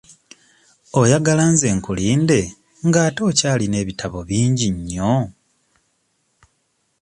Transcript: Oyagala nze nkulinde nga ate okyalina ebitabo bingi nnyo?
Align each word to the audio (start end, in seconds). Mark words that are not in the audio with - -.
Oyagala 1.01 1.43
nze 1.53 1.67
nkulinde 1.77 2.41
nga 2.87 2.99
ate 3.07 3.21
okyalina 3.29 3.77
ebitabo 3.83 4.17
bingi 4.29 4.67
nnyo? 4.75 5.13